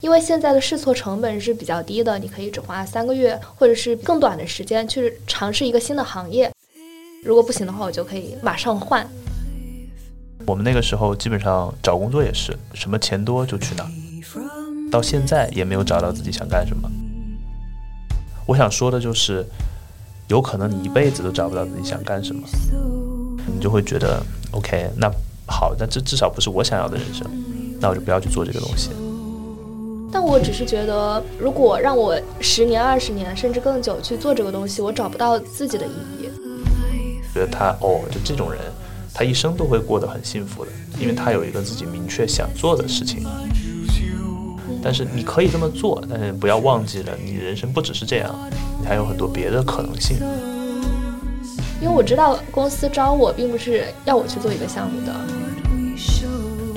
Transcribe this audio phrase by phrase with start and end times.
[0.00, 6.50] 因为现在的试错成本是比较低的，你可以只花三个月或者是更短的时间去尝试一个新的行业。
[7.22, 9.06] 如果不行的话，我就可以马上换。
[10.46, 13.86] 我们那个时候基本上找工作也是什么钱多就去哪，
[14.90, 16.90] 到现在也没有找到自己想干什么。
[18.46, 19.44] 我想说的就是，
[20.28, 22.48] 有可能你一辈子都找不到自己想干什么，
[23.46, 24.22] 你就会觉得
[24.52, 25.12] OK，那
[25.46, 27.30] 好，但这至少不是我想要的人生，
[27.78, 28.88] 那我就不要去做这个东西。
[30.12, 36.28] 但我只是觉得，如果让我十年、二十年甚至更久去做这个东西，我找不到自己的意义。
[37.32, 38.60] 觉得他哦，就这种人，
[39.14, 43.24] 他一生都会过得很幸福的，因为他有一个自己明确想做的事情。
[44.82, 48.34] 但是你可以这么做，但是不要忘记了，你人生不只是这样，
[48.80, 50.16] 你还有很多别的可能性。
[51.80, 55.14] 因为我知道公司招我，并不是要我去做一个项目的。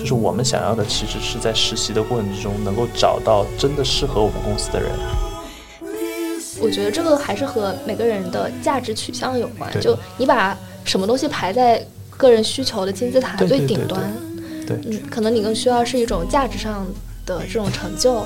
[0.03, 4.91] 就是我们想要的，其实是在实习的过程之中，能够找到真的适合我们公司的人。
[6.61, 9.71] 我觉得这个还是和每个人的价值取向有关。
[9.79, 11.81] 就你把什么东西排在
[12.17, 14.01] 个人需求的金字塔最顶端，
[14.67, 16.85] 对，嗯，可能你更需要是一种价值上
[17.25, 18.25] 的这种成就。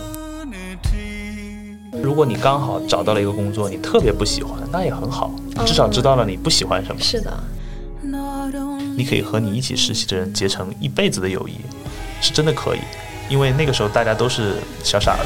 [2.02, 5.32] 如果你刚好找到了一个工作，你特别不喜欢，那也很好，
[5.64, 7.00] 至少知道了你不喜欢什么。
[7.00, 7.32] 是的。
[8.98, 11.54] 你可以和你一起实习的人结成一辈子的友谊，
[12.20, 12.80] 是真的可以，
[13.30, 15.20] 因为那个时候大家都是小傻子。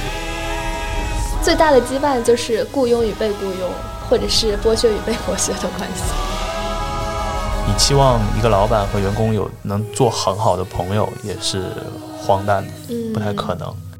[1.41, 3.72] 最大的羁绊就是雇佣与被雇佣，
[4.09, 6.03] 或者是剥削与被剥削的关系。
[7.66, 11.72] 你期望一个老板和员工有能做很好的朋友，也是
[12.19, 12.73] 荒诞的，
[13.14, 13.67] 不太可能。
[13.69, 13.91] 大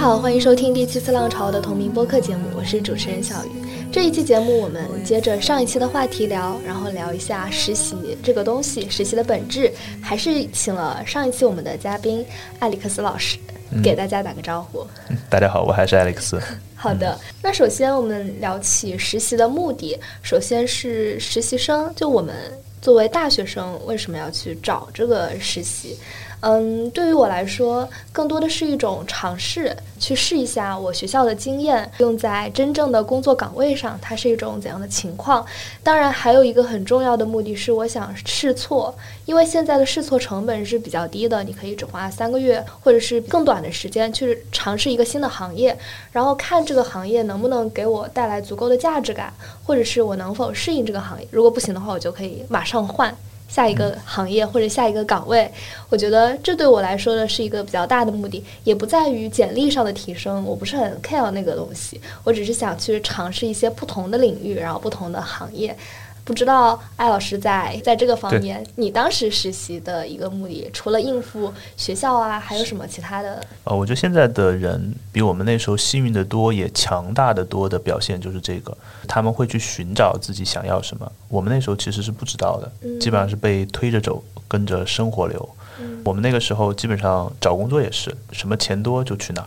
[0.00, 3.50] 好，欢迎收听第七次浪潮的同名播客节目，我是主持人小鱼。
[3.92, 9.70] 这一期节目我们接着上一期的话题聊，然后聊一下实习这个东西，实习的本质，
[10.00, 12.24] 还是请了上一期我们的嘉宾
[12.60, 13.36] 艾利克斯老师
[13.82, 14.86] 给大家打个招呼。
[15.28, 16.40] 大家好，我还是艾利克斯。
[16.74, 22.34] 好的，那首先我们聊起实习的目的，首先是实习生，就我们
[22.80, 25.98] 作为大学生为什么要去找这个实习？
[26.42, 35.44] 嗯，对于我来说，更多的是一种尝试，去试一下我学校的经验用在真正的工作岗位上，它是一种怎样的情况。
[35.82, 38.94] 当然，还有一个很重要的目的是，我想试错，
[39.26, 45.76] 因为现在的试错成本是比较低的，你可以只花三个月或者是更短的时间去尝试一个新的行业，
[46.10, 49.30] 然后看这个行业能不能给我带来足够的价值感，
[49.62, 51.28] 或者是我能否适应这个行业。
[51.30, 53.14] 如果不行的话，我就可以马上换。
[53.50, 55.50] 下一个行业或者下一个岗位，
[55.88, 65.76] 我觉得这对我来说呢是一个比较大的目的，也不在于简历上的提升，我不是很 care 那个东西，我只是想去尝试一些不同的领域，然后不同的行业。
[66.24, 73.44] 不知道艾老师在在这个方面，你当时实习的一个目的，除了应付学校啊，还有什么其他的？
[73.64, 78.76] 呃，我觉得现在的人比我们那时候幸运的多，也强大的多的表现就是这个，
[79.08, 81.10] 他们会去寻找自己想要什么。
[81.28, 85.48] 我们那时候其实是不知道的，基本上是被推着走，跟着生活流。
[86.04, 89.46] 我们那个时候基本上找工作也是，什么钱多就去哪。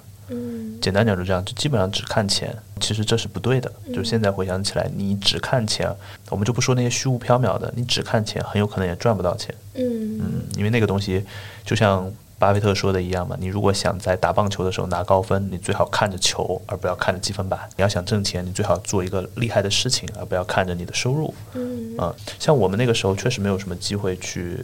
[0.83, 3.71] 简单讲就这样，就基本上只看钱，其实这是不对的。
[3.93, 5.89] 就现在回想起来，你只看钱，
[6.29, 9.55] 我们就不说那些虚无缥缈的，你只看钱，很有可能也赚不到钱。
[9.75, 11.23] 嗯嗯，因为那个东西，
[11.63, 17.57] 就像巴菲特说的一样嘛，你如果想在打棒球的时候拿高分，你最好看着球，而不要看着积分板。
[17.77, 21.33] 你要想挣钱，你最好做一个厉害的事情，而不要看着你的收入。
[21.53, 24.59] 嗯嗯，像我们那个时候确实没有什么机会去。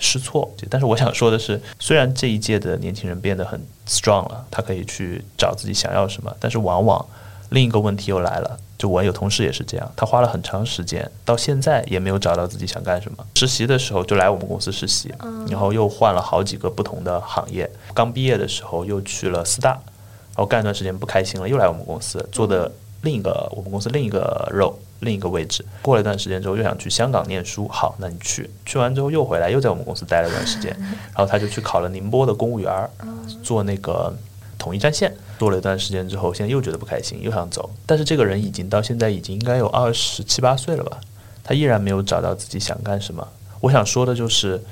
[0.00, 7.06] 试错，但是我想说的是，虽然这一届的年轻人变得很 strong 了，他可以去找自己想要什么，但是往往
[7.50, 8.58] 另一个问题又来了。
[8.78, 13.22] 就我有同事也是这样，他花了很长时间，到现在也没有找到自己想干什么。
[13.34, 15.12] 实习的时候就来我们公司实习，
[15.50, 17.70] 然后又换了好几个不同的行业。
[17.92, 22.72] 刚毕业的时候又去了四大，然后干一段时间不开心了，又来我们公司做的
[23.02, 24.74] 另一个我们公司另一个 role。
[25.02, 32.90] 另一个位置，过了一段时间之后又想去香港念书，好，那你去，去完之后又回来，又在我们公司待了一段时间，然后他就去考了宁波的公务员，
[33.42, 34.14] 做那个
[34.58, 37.70] 统一战线，做了一段时间之后，现在又觉得不开心，又想走。
[37.86, 41.00] 但是这个人已经到现在已经应该有二十七八岁了吧，
[41.42, 43.26] 他依然没有找到自己想干什么。
[43.62, 44.62] 我想说的就是，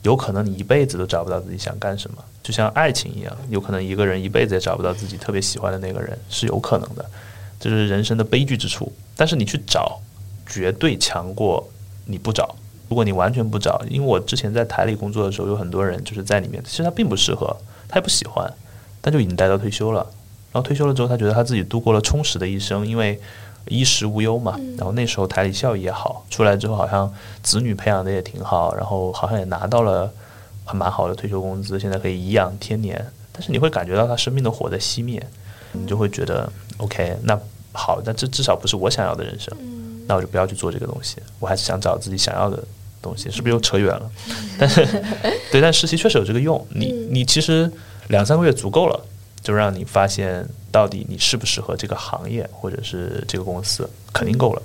[0.00, 7.04] 有可能你一辈子都找不到自己想干什么，就像爱情一样，有可能一个人一辈子也找不到自己特别喜欢的那个人，是有可能的。
[7.60, 10.00] 这是人生的悲剧之处，但是你去找，
[10.46, 11.68] 绝对强过
[12.06, 12.56] 你不找。
[12.88, 18.52] 如果你完全不找，因为我之前在台里工作的时候，有很多人就是在里面，其实他并不适合，他也不喜欢，
[19.00, 20.04] 但就已经待到退休了。
[20.50, 23.20] 然后退休了之后，他觉得他自己度过了充实的一生，因为
[23.68, 24.58] 衣食无忧嘛。
[24.76, 30.10] 然后那时候台里效益也好，出来之后好像子女培养的也挺好，然后好像也拿到了
[30.64, 33.06] 很蛮好的退休工资，现在可以颐养天年。
[33.30, 35.24] 但是你会感觉到他生命的火在熄灭，
[35.72, 37.38] 你就会觉得 OK，那
[37.72, 39.56] 好，那这至少不是我想要的人生，
[40.06, 42.62] 那我就不要去做这个东西，我还是想找自己想要的。
[43.02, 44.10] 东西是不是又扯远了？
[44.60, 44.84] 但是，
[45.50, 46.62] 对，但实习确实有这个用。
[46.68, 47.72] 你你其实
[48.08, 49.06] 两三个月足够了，
[49.40, 54.60] 就让你发现到底你适不适合这个行业或者是这个公司，肯定够了。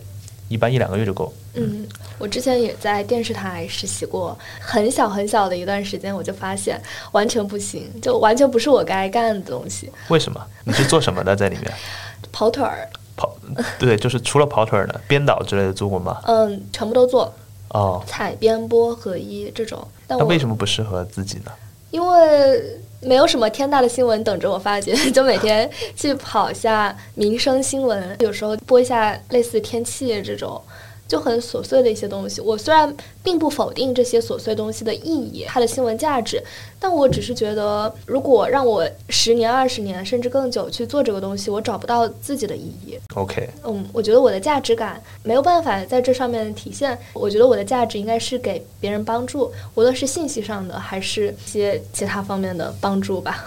[0.49, 1.33] 一般一两个月就够。
[1.55, 1.87] 嗯，
[2.17, 6.81] 我之前也在电视台实习过，很小很小的一段时间，我就发现
[7.11, 9.91] 完全不行，就完全不是我该干的东西。
[10.09, 10.45] 为什么？
[10.63, 11.73] 你是做什么的在里面？
[12.31, 12.87] 跑腿儿。
[13.17, 13.33] 跑，
[13.79, 16.21] 对，就是除了跑腿儿呢，编导之类的做过吗？
[16.25, 17.33] 嗯，全部都做。
[17.69, 21.51] 哦，采编播合一这种，那为什么不适合自己呢？
[21.91, 22.61] 因为
[22.99, 30.61] 没有什么天大的新闻等着我发掘， 就每天去跑一下民生新闻，有时候播一下类似天气这种。
[31.07, 32.91] 就很琐碎的一些东西，我虽然
[33.23, 36.43] 并不否定这些琐碎东西的意义，它的新闻价值，
[36.79, 42.97] 但我只是觉得，如果让我十年、二十年甚至更久去做这个东西，我找不到自己的意义。
[43.13, 46.97] OK，嗯，我觉得我的价值感没有办法在这上面体现。
[47.13, 53.45] 我觉得我的价值应该是给别人帮助，无论是信息上的，还是一些其他方面的帮助吧。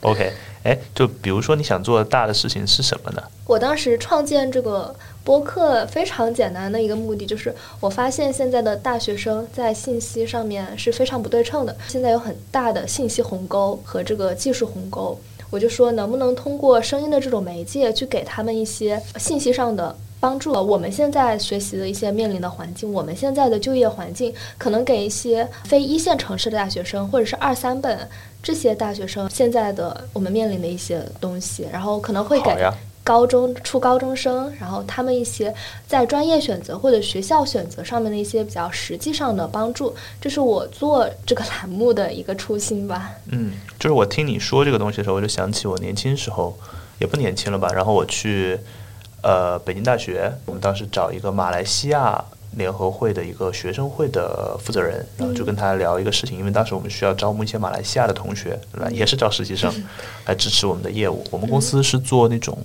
[0.00, 0.32] OK，
[0.64, 3.22] 哎，就比如说你想做大的事情是什么呢？
[3.46, 4.92] 我当时创建这个。
[5.24, 11.76] 播客非常简单的一个目的就是，我发现现在的大学生在信息上面是非常不对称的。
[11.88, 15.16] 现在有很大的信息鸿沟和这个技术鸿沟，
[15.50, 20.52] 我就说能不能通过声音的这种媒介去给他们一些信息上的帮助。
[20.52, 28.08] 我们现在学习的一些面临的环境，我们现在的就业环境，可能给一些非一线城市的大学生或者是二三本
[28.42, 32.50] 这些大学生现在的我们面临的一些东西，然后可能会给。
[33.04, 35.52] 高中初高中生，然后他们一些
[35.88, 43.10] 在专业选择或者学校选择上面的一些比较实际上的帮助，这是我做这个栏目的一个初心吧。
[43.26, 46.56] 嗯，就是我听你说这个东西的时候，我就想起我年轻时候，
[46.98, 47.68] 也不年轻了吧。
[47.74, 48.56] 然后我去
[49.22, 52.24] 呃北京大学，我们当时找一个马来西亚
[52.56, 59.72] 联合会的一个学生会的负责人，然后就跟他聊一个事情，因为当时我们需要招募一些马来西亚的同学来，也是招实习生
[60.26, 61.24] 来支持我们的业务。
[61.32, 62.56] 我们公司是做那种。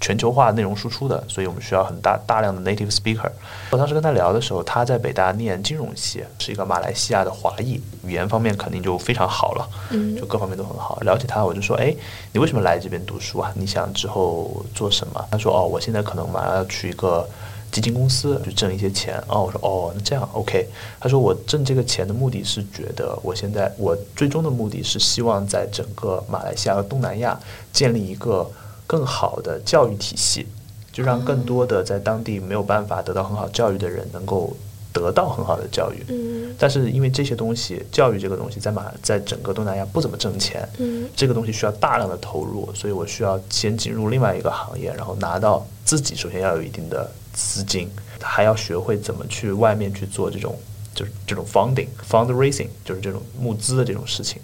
[0.00, 3.30] 全球化内容输出的，所以我们需要很大大量的 native speaker。
[3.70, 9.68] 我当时跟他聊的时候，他在北大念金融系，是一个马来西亚的华裔，语言方面肯定就非常好了，
[10.16, 10.98] 就各方面都很好。
[11.00, 11.94] 了解他，我就说，哎，
[12.32, 13.50] 你为什么来这边读书啊？
[13.54, 15.26] 你想之后做什么？
[15.30, 17.26] 他说，哦，我现在可能马上要去一个
[17.72, 19.18] 基金公司去挣一些钱。
[19.28, 20.68] 哦，我说，哦，那这样 OK。
[21.00, 27.40] 他说，我挣这个钱的目的是觉得，我现在我最终的目的是希望在整个马来西亚和东南亚
[27.72, 28.48] 建立一个。
[28.86, 30.46] 更好的教育体系，
[30.92, 34.56] 就让更多的在当地没有办法得到很好教育的人能够
[34.92, 36.02] 得到很好的教育。
[36.08, 40.66] 嗯，但是因为这些东西，教育这个东西在马在整个东南亚不怎么挣钱。
[40.78, 47.90] 嗯，这个东西需要大量的投入，所以我需要先进入另外一个行业，然后拿到自己首先要有一定的资金，
[48.22, 50.56] 还要学会怎么去外面去做这种
[50.94, 54.40] 就是这种 funding fundraising，就是这种募资的这种事情。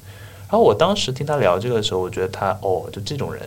[0.50, 3.42] 然后我当时听他聊这个的时候，我觉得他哦，就这种人。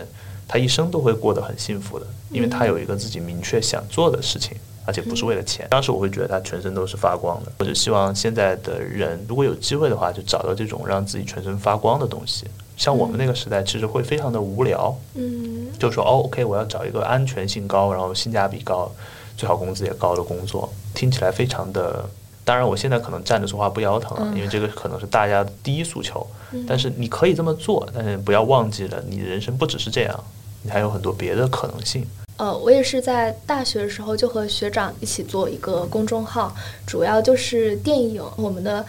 [0.47, 4.55] 他一生都会过得很幸福的，因为他有一个自己明确想做的事情，
[4.85, 5.67] 而且不是为了钱。
[5.69, 7.51] 当时我会觉得他全身都是发光的。
[7.59, 12.45] 我就希望现在的人如果有机会的话，就找到这种让自己全身发光的东西。
[12.77, 14.95] 像我们那个时代，其实会非常的无聊。
[15.15, 18.91] 嗯，就说哦，OK，我要找一个安全性高，然后性价比高，
[19.37, 22.07] 最好工资也高的工作，听起来非常的。
[22.45, 26.25] 当然，我现在可能站着说话不腰疼了，因为这个可能是大家第一诉求。
[26.67, 30.23] 但是你可以这么做，但是不要忘记了，你的人生不只是这样，
[30.61, 32.05] 你还有很多别的可能性。
[32.37, 38.21] 呃，我也是在大学的时候就和学长一起做一个公众号，主要就是电影。
[38.37, 38.85] 我们的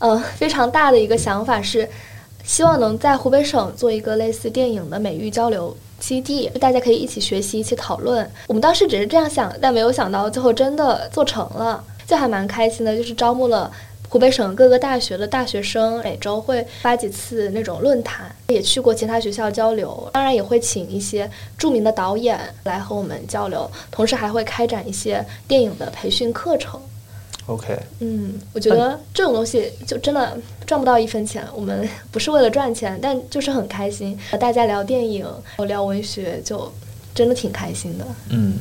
[0.00, 1.88] 呃 非常大的一个想法是，
[2.42, 8.28] 希望能在湖北省做一个类似电影的美育交流基地，大家可以一起学习、一起讨论。
[8.48, 11.84] 我们当时只是这样想，但没有想到最后真的做成了。
[12.06, 13.70] 就还蛮开心的，就是招募了
[14.08, 26.80] 湖北省各个大学的大学生，每周会发几次那种论坛，也去过其他学校交流，当然也会请一些著名的导演来和我们交流，同时还会开展一些电影的培训课程。
[27.46, 35.26] OK，嗯，我觉得这种东西就真的赚不到一分钱，我们 不是为了赚钱，但就是很开心和大家聊电影、
[35.66, 36.72] 聊文学，就
[37.12, 38.06] 真的挺开心的。
[38.30, 38.54] 嗯。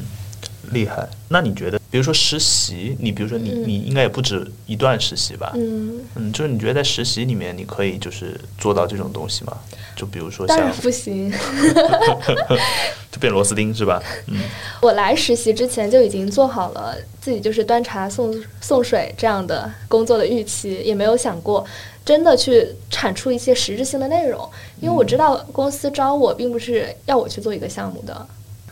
[0.72, 1.08] 厉害。
[1.30, 5.54] 那你觉得，比如说实习，你比如说你你应该也不止一段实习吧？
[5.56, 9.58] 嗯，嗯，就是你觉得在实习里面，你可以就是做到这种东西吗？
[9.96, 11.32] 就比如说像当然不行。
[13.10, 14.04] 就变螺丝钉是吧？
[14.28, 14.42] 嗯，
[14.82, 21.66] 我来实习之前就已经做好了自己就是端茶送送水这样的工作的预期，也没有想过
[22.04, 24.46] 真的去产出一些实质性的内容，
[24.82, 28.28] 因为我知道公司招我并不是要我去做一个项目的。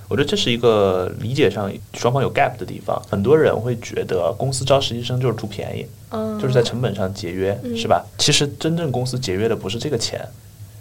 [0.09, 3.01] 我觉得这是一个理解上双方有 gap 的地方。
[3.09, 8.05] 很多人会觉得公司招实习生就是图便宜，嗯，就是在成本上节约，是吧？
[8.17, 10.23] 其实真正公司节约的不是这个钱。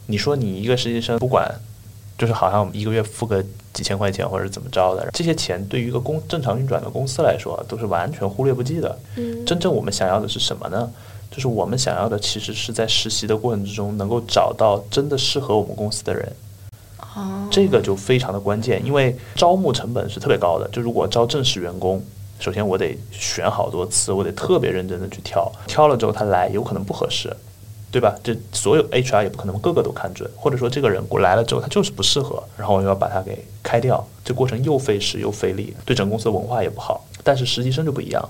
[0.06, 1.48] 你说你一个实习生不管，
[2.18, 8.98] 就是好像一个月付个几千块钱或者怎么着的，这些钱对于一个公正常运转的公司来说都是完全忽略不计的。
[9.16, 10.90] 嗯真正我们想要的是什么呢？
[11.30, 16.30] 就是我们想要的其实是在实习的过程之中能够找到真的适合我们公司的人。
[17.50, 20.69] 这个就非常的关键，因为招募成本是特别高的。
[20.69, 22.02] 就如果招正式员工，
[22.38, 27.35] 首先我得选好多次，我得特别认真的去挑，挑了之后他来有可能不合适，
[27.90, 28.14] 对吧？
[28.23, 37.04] 这所有 HR 也不可能个个都看准，或者说这个人过来了之后他就是不适合，然后我又要把他给开掉，这过程又费时又费力，对整个公司的文化也不好。
[37.23, 38.28] 但是实习生就不一样。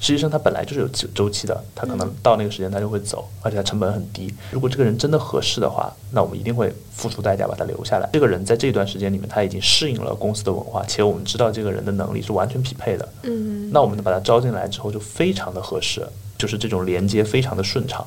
[0.00, 4.32] 实习生他本来就是有周周期的，他可能到那个时间他就会走，而且他成本很低。
[4.50, 8.08] 如果这个人真的合适的话，那我们一定会付出代价把他留下来。
[8.12, 16.02] 这个人在这段时间里面他已经适应了公司的文化，且我们知道这个人的能力是完全匹配的，嗯，那我们把他招进来之后就非常的合适，
[16.38, 18.02] 就是这种连接非常的顺畅。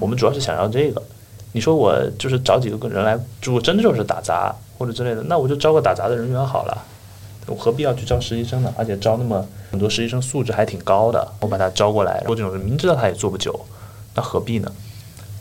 [0.00, 1.02] 我们主要是想要这个。
[1.52, 6.84] 你说我就是找几个人来，如果真的就是打杂或者之类的，那我就招个打杂的人员好了。
[7.46, 8.72] 我何必要去招实习生呢？
[8.76, 13.58] 而且招那么很多实习生素质还挺高的，我把他招过来，做这种人明知道他也做不久，
[14.14, 14.72] 那何必呢？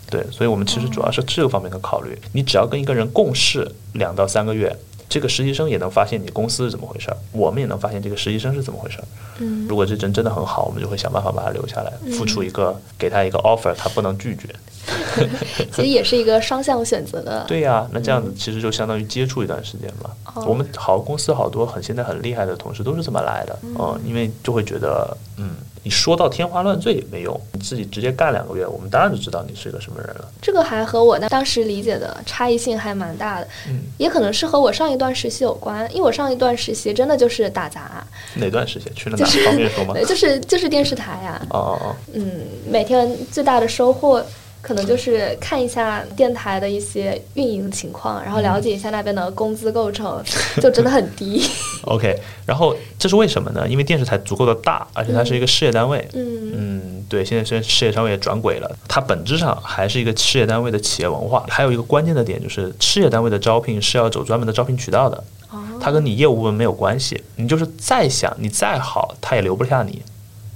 [0.10, 2.16] 对，所以我们其实主要是这个方面的考虑。
[2.32, 4.76] 你只要跟一个人共事两到三个月，
[5.10, 9.04] 这个实习生也能发现你公司是怎么回事儿，我们也能发现这个实习生是怎么回事儿。
[9.40, 14.48] 嗯，如果这人真的很好，我们就会想办法把他留下来，付出一个给他一个 offer，他不能拒绝。
[15.72, 17.44] 其实也是一个双向选择的。
[17.48, 20.10] 对呀、那这样子其实就相当于接触一段时间嘛。
[20.46, 25.52] 我们好公司好多很现在很厉害的同事都是这么来的，嗯，因为就会觉得，嗯，
[25.82, 30.28] 你说到天花乱坠也没用，你自己直接干两个月，我们当然就知道你是一个什么人了。
[30.42, 39.26] 这个还和我那当时理解的差异性还蛮大的，嗯也可能是和我上一段实习有关，因为我上一段实习真的就是打杂，哪段实习去了哪？
[39.26, 39.94] 方便说吗？
[39.94, 44.22] 对， 就是就是电视台呀、哦哦哦，嗯，每天最大的收获
[44.66, 50.20] 可能就是看一下电台的一些运营情况，然后了解一下那边的工资构成，
[50.60, 51.48] 就真的很低。
[51.86, 53.68] OK，然后这是为什么呢？
[53.70, 56.04] 因为电视台足够的大，而且它是一个事业单位。
[56.14, 61.46] 嗯嗯，对，现在虽然事业单位也转轨了，它本质上还是一个事业单位的企业文化。
[61.48, 67.24] 还有一个关键的点就是，事业单位的招聘是要走专门的招聘渠道的，哦它跟你业务部门没有关系。
[67.36, 70.02] 你就是再想你再好，他也留不下你，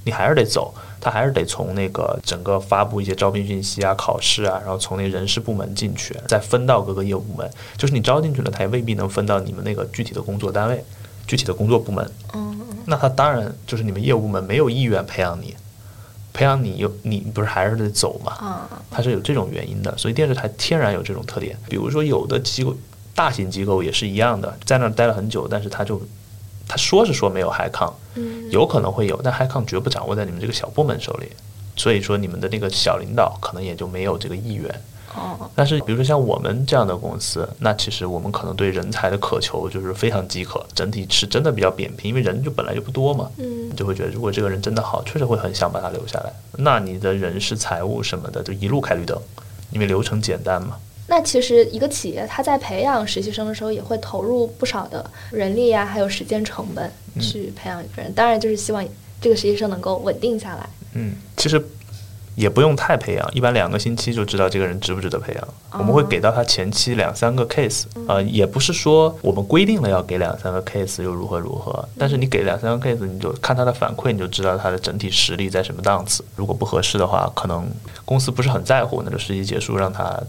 [0.03, 0.73] 你还是得走。
[1.01, 7.49] 他还是得从那个整个发布一些招聘信息啊、考试啊，然后从那人事部门进去，再分到各个业务部门。
[7.77, 10.83] 就是你招进去了，他也未必能分到你们那个具体的工作单位、
[11.25, 12.11] 具体的工作部门。
[12.33, 15.55] 嗯那他当然就是你们业务部门没有意愿培养你，
[16.33, 18.31] 培养你有你不是还是得走嘛？
[18.33, 21.55] 啊它是有这种原因的，所以电视台天然有这种特点。
[21.69, 22.75] 比如说有的机构，
[23.13, 26.01] 大型机构也是一样的，在那儿待了很久，但是他就
[26.69, 31.27] 他说是说没有 high 抗，嗯有可能会有，但 high 抗绝不掌握在你们这个小部门手里，
[31.75, 34.69] 所以说你们的那个小领导可能也就没有这个意愿。
[35.15, 46.31] 哦但是，比如说像我们这样的公司，那其实我们可能对人才的渴求就是非常饥渴，整体是真的比较扁平，因为人就本来就不多嘛，嗯就会觉得如果这个人真的好，确实会很想把他留下来。
[46.57, 49.19] 那你的人事、财务什么的就一路开绿灯，
[49.71, 50.77] 因为流程简单嘛。
[51.09, 56.89] 那其实一个企业它在培养实习生的时候，也会投入不少的人力呀、还有时间成本
[57.19, 58.13] 去培养一个人。
[58.13, 58.85] 当然，就是希望
[59.19, 60.69] 这个实习生能够稳定下来。
[60.93, 61.59] 嗯，其实
[62.35, 65.47] 也不用太培养，一般两个星期就知道这个人值不值得培养。
[65.71, 76.23] 我们会给到他前期两三个 case，呃，也不是说我们规定了要给两三个 case 又如何如何，但是你给两三个 case，你就看他的反馈，你就知道他的整体实力在什么档次。
[76.35, 77.67] 如果不合适的话，可能
[78.05, 80.21] 公司不是很在乎，那就实习结束让他。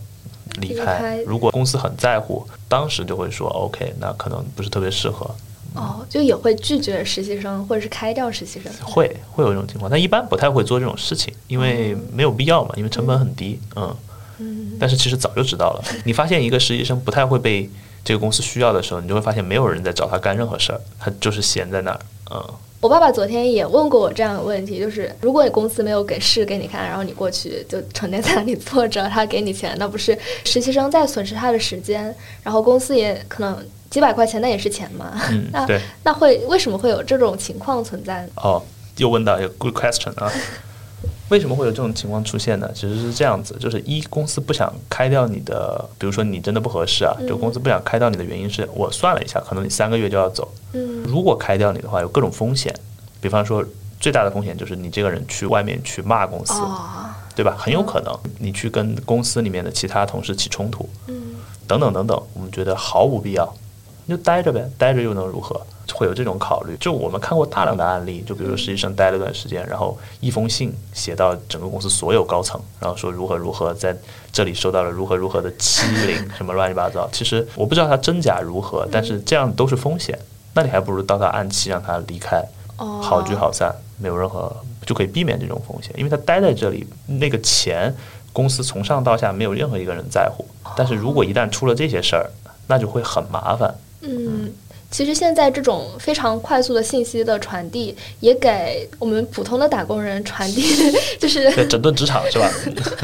[0.61, 1.23] 离离开开。
[1.23, 5.31] 如果公司很在乎，当时就会说 OK，那可能不是特别适合。
[5.75, 8.73] 哦，就也会拒绝实习生，或者是开掉实习生。
[8.83, 13.97] 会会有这种情况，但一般不太会做这种事情，因为没有必要嘛，因为成本很低，嗯。
[14.39, 15.85] 嗯但是其实早就知道了。
[16.05, 17.69] 你发现一个实习生不太会被
[18.03, 22.01] 这个公司需要的时候，你就会发现没有人在找他干任何事儿，他就是闲在那儿，
[22.33, 22.45] 嗯。
[22.81, 35.13] 我爸爸昨天也问过我这样的问题，就是如果你公司没有给事给你看，然后你过去就成天在那里坐着，他给你钱，那不是实习生在损失他的时间，然后公司也可能几百块钱，那也是钱嘛。
[35.31, 35.69] 嗯，那。
[36.03, 38.29] 那会为什么会有这种情况存在呢？
[38.37, 38.63] 哦，
[38.97, 40.33] 又问到一个 good question 啊。
[41.31, 42.71] 为什么会有这种情况出现呢？
[42.75, 50.53] 其实是这样子，就是一公司不想开掉你的，比如说你真的不合适啊，就公司不想开掉你的原因是我算了一下，可能你三个月就要走。
[50.73, 52.75] 嗯，如果开掉你的话，有各种风险，
[53.21, 53.65] 比方说
[53.99, 56.55] 最大的风险就是你这个人去外面去骂公司，
[57.37, 57.57] 对吧？
[57.57, 63.55] 很有可能你去跟公司里面的其他同事起冲突，嗯，等等等等，我们觉得毫无必要，
[64.11, 65.61] 你就待着呗，待着又能如何？
[65.93, 73.95] 会有这种考虑，就我们看过大量的案例，就比如说实习生待了段时间，然后一封信写到整个公司所有高层，然后说如何如何在
[74.33, 77.09] 这里受到了如何如何的欺凌， 什么乱七八糟。
[77.13, 80.19] 其实我不知道它真假如何，但是这样都是风险。
[80.55, 82.43] 那你还不如到他按期让他离开，
[82.77, 84.51] 好聚好散，没有任何
[84.87, 87.95] 就可以避免这种风险，因为他待在这里，那个钱
[88.33, 90.45] 公司从上到下没有任何一个人在乎。
[90.77, 92.31] 但是如果一旦出了这些事儿，
[92.69, 93.75] 那就会很麻烦。
[94.03, 94.53] 嗯。
[94.91, 100.65] 其实现在这种非常快速的信息的传递，也给我们普通的打工人传递，
[101.17, 102.51] 就是整顿职场是吧？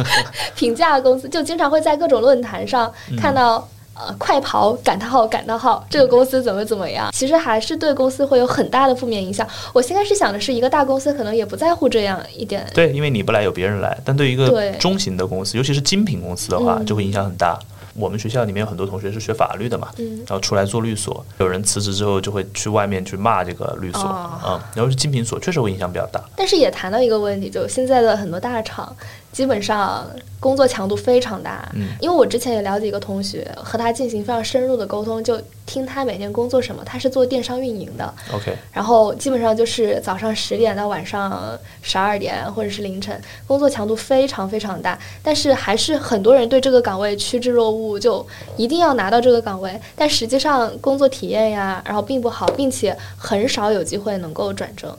[0.57, 7.09] 评价公司就经常会在各种论坛上看到，呃，快跑感叹号感叹号，这个公司怎么怎么样？
[7.13, 9.47] 其实还是对公司会有很大的负面影响。
[9.73, 12.67] 我现在是想的是一个大公司可能也不在乎这样一点。
[12.75, 17.57] 对，因为你不来有别人来，但对于一个中型的公司，尤其是精品公司的话，就会影响很大。
[17.99, 24.03] 我们学校里面有很多同学是学法律的嘛，然后出来做律所，有人辞职之后就会去外面去骂这个律所，
[24.47, 26.21] 嗯，然后是精品所，确实会影响比较大。
[26.37, 28.95] 但是也谈到一个问题，就现在的很多大厂。
[29.37, 30.09] 基本上
[30.41, 36.83] 工作强度非常大，嗯，因为我之前也了解一个同学，和他进行非常深入的沟通，就听他每天工作什么。
[36.87, 41.53] 他是做电商运营的，OK，然后基本上就是早上十点到晚上
[41.83, 44.99] 十二点或者是凌晨，工作强度非常非常大。
[45.23, 48.27] 但是还是很多人对这个岗位趋之若鹜，就
[48.57, 49.79] 一定要拿到这个岗位。
[49.95, 54.91] 但实际上工作体验呀，然后并不好，并且很少有机会能够转正。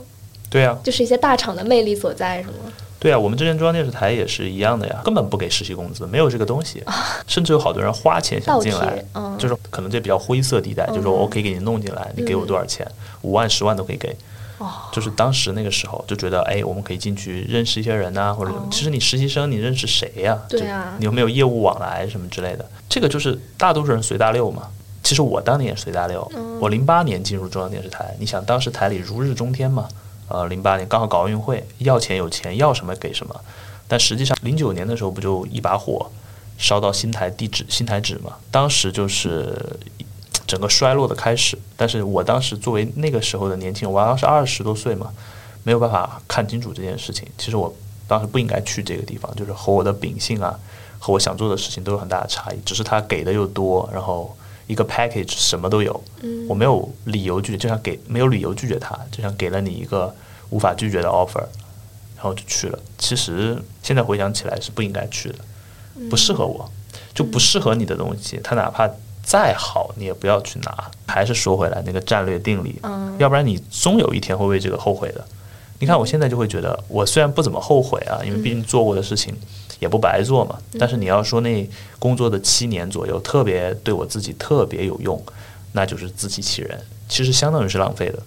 [0.48, 2.72] 对呀，就是一些大厂的魅力所在，是吗？
[3.00, 6.84] 对啊，我们之前中央电视台也是一样的呀，根本不给实习工资，没有这个东西，
[7.28, 9.04] 甚至有好多人花钱想进来，
[9.38, 12.90] 就是可能这比较灰色地带，就是说我可以给你弄进来，你给我多少钱，
[13.22, 14.16] 五万、十万都可以给。
[14.92, 20.36] 就是当时那个时候就觉得，哎，我们可以进去认识一些人呐，或者其实你实习生你认识谁呀？
[20.50, 22.66] 对啊，你有没有业务往来什么之类的？
[22.90, 24.64] 这个就是大多数人随大流嘛。
[25.04, 26.28] 其实我当年也随大流，
[26.60, 29.88] 我零八年进入中央电视台，你想当时台里如日中天嘛。
[30.30, 33.34] 呃，零八年刚好搞奥运会，要钱有钱，要什么给什么。
[33.88, 36.12] 但实际上，零九年的时候不就一把火
[36.58, 38.34] 烧到新台地址、新台址嘛？
[38.52, 39.56] 当时就是
[40.46, 41.58] 整个衰落的开始。
[41.78, 45.14] 但是我当时作为那个时候的年轻人，我当时二十多岁嘛，
[45.64, 47.26] 没有办法看清楚这件事情。
[47.38, 47.74] 其实我
[48.08, 50.60] 当时不应该去这个地方，就是和我的秉性啊，
[51.00, 52.60] 和我想做的事情都有很大的差异。
[52.66, 54.36] 只是他给的又多，然后。
[54.68, 56.04] 一个 package 什么都有，
[56.48, 60.14] 我没有理由拒绝，就像给没有理由拒绝他，就像给了你一个
[60.50, 61.40] 无法拒绝的 offer，
[62.16, 62.78] 然后就去了。
[62.98, 65.40] 其实现在回想起来是不应该去的，
[66.10, 66.70] 不适合我，
[67.14, 68.90] 就不适合你的东西，它哪怕
[69.24, 70.92] 再好，你也不要去拿。
[71.08, 72.80] 还是说回来那个战略定力，
[73.18, 75.26] 要不然你终有一天会为这个后悔的。
[75.80, 79.34] 你看我现在就会觉得，我虽然不怎么后悔啊，因为毕竟做过的事情。
[79.80, 85.22] 也不白做嘛，但是你要说那工作的七年左右特别对我自己特别有用，
[85.74, 88.20] 那就是自欺欺人，其实相当于是浪费的，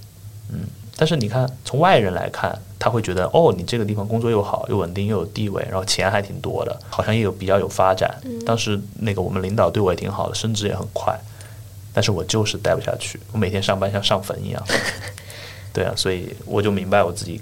[0.53, 0.61] 嗯。
[0.97, 8.15] 但是你看从外人来看，他会觉得哦，你这个地方工作又好，又稳定，又有地位，然后钱还挺多的，好像也有比较有发展。
[8.45, 11.19] 当时那个我们领导对我也挺好的，升职也很快，
[11.95, 14.63] 但是我就是待不下去，我每天上班像上坟一样。
[15.73, 17.41] 对啊，所以我就明白我自己。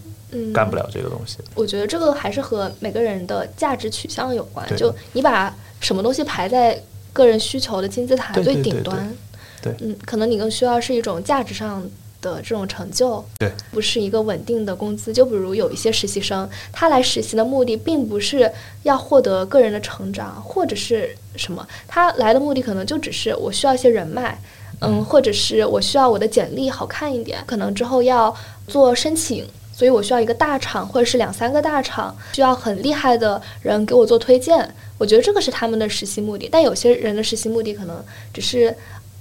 [0.52, 1.38] 干不了这个东西。
[1.54, 4.66] 我觉得这个还是和每个人的价值取向有关。
[4.76, 6.80] 就你把什么东西排在
[7.12, 9.12] 个人需求的金字塔最顶端，
[9.62, 11.82] 对，嗯，可能你更需要是一种价值上
[12.20, 15.12] 的这种成就，对，不是一个稳定的工资。
[15.12, 18.50] 就比如有一些实习生，他来实习的目的并不是
[18.82, 24.38] 要获得个人的成长或者是什么，他来的目的可能就只是我需要一些人脉，
[24.80, 28.34] 嗯，或者是我需要我的简历好看一点，可能之后要
[28.66, 29.44] 做申请。
[29.78, 34.68] 所以我需要一个大厂，或者是两三个大厂，需要很厉害的人给我做推荐。
[34.98, 36.48] 我觉得这个是他们的实习目的。
[36.50, 38.74] 但有些人的实习目的可能只是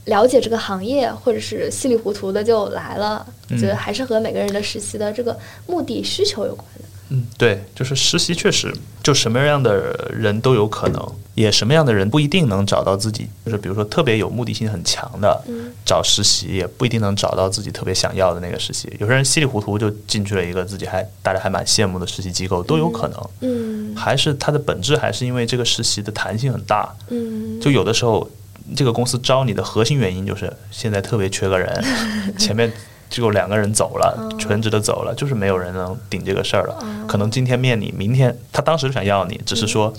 [0.05, 3.23] 了解这个行业，或者是稀里糊涂的就来了。
[3.51, 6.85] 我觉得还是和每个人的实习的这个目的需求有关的。
[7.09, 11.01] 嗯，对，就是实习确实就什么样的人都有可能。
[11.35, 18.91] 也什么样的人不一定能找到自己，就是比如说特别有目的性很强的，嗯找实习也不一定能找到自己特别想要的那个实习。
[18.99, 23.29] 有些人稀里糊涂就进去了一个自己还大家还蛮羡慕的实习机构，都有可能。
[23.41, 28.27] 嗯还是它的本质还是因为这个实习的弹性很大，嗯，就有的时候
[28.75, 31.85] 这个公司招你的核心原因就是现在特别缺个人，
[32.35, 32.73] 前面
[33.09, 36.77] 只有两个人走了，全职的走了，就是没有人能顶这个事儿了。
[37.07, 39.93] 可能今天面你，明天他当时想要你，只是说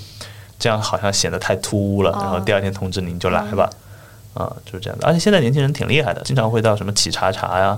[0.59, 3.71] 这样好像显得太突兀了，然后第二天通知你你就来吧。
[4.35, 7.77] 啊，就是这样的，而且现在年轻人挺厉害的，经常会到什么企查查呀，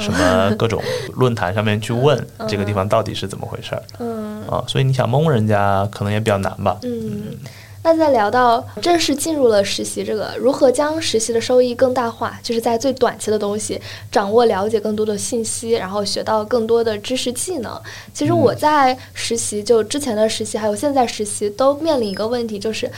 [0.00, 0.82] 什么各种
[1.12, 4.42] 论坛上面去问这个地方到底是怎么回事儿，嗯。
[4.48, 6.76] 啊，所以你想蒙人家可能也比较难吧。
[6.82, 7.36] 嗯。
[7.84, 17.80] 那在聊到正式进入了实习这个，如何将实习的收益更大化，就是在最短期的东西掌握、了解更多的信息，然后学到更多的知识技能。
[18.14, 22.90] 其实我在实习，就之前的实习还有现在实习，都面临一个问题，就是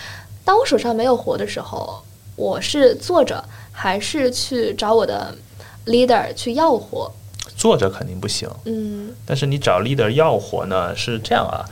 [0.44, 2.02] 当我手上没有活的时候，
[2.36, 3.42] 我是坐着
[3.72, 5.34] 还是去找我的
[5.86, 7.10] leader 去要活？
[7.56, 11.64] 坐着肯定不行，嗯但是你找 leader 要活呢是这样啊，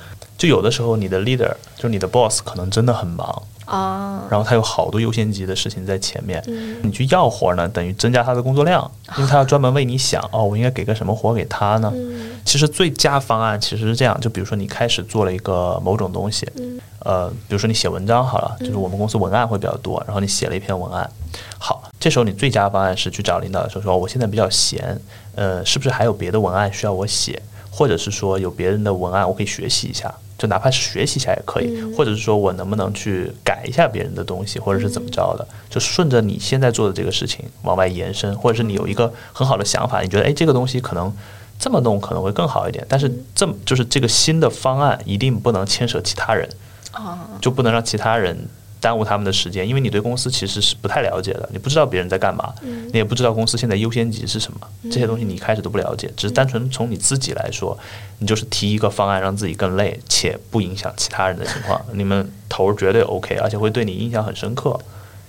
[0.42, 6.78] 就有的时候你的 leader 就是你的 boss 可能真的很忙，啊，然后他有好多优先级的事情在前面，嗯。
[6.82, 11.92] 你去要活呢，等于增加他的工作量，因为他要专门为你想，哦，我应该给个什么活给他呢？
[11.94, 12.32] 嗯。
[12.44, 16.80] 其实最佳方案其实是这样，就比如说你开始做了一个某种东西，嗯。
[17.04, 21.08] 呃，比如说你写文章好了，就是我们公司文案会比较多，然后你写了一篇文案，
[21.56, 25.00] 好，这时候你最佳方案是去找领导说说，我现在比较闲，
[25.36, 41.14] 呃，是不是还有别的文案需要我写，或者是说有别人的文案我可以学习一下，就哪怕是学习一下也可以，或者是说我能不能去改一下别人的东西，或者是怎么着的，就顺着你现在做的这个事情往外延伸，或者是你有一个很好的想法，你觉得哎这个东西可能。
[41.58, 46.48] 这么弄可能会更好一点，但是这么就是这个新的方案一定不能牵扯其他人，
[46.90, 48.36] 啊就不能让其他人
[48.82, 57.78] 耽误他们的时间，因为你对公司其实是不太了解的，你不知道别人在干嘛，你也不知道公司现在优先级是什么，这些东西你一开始都不了解，只是单纯从你自己来说，
[58.18, 64.76] 你就是提一个方案让自己更累，且不影响其他人的情况，你们头儿绝对 OK，而且会对你印象很深刻，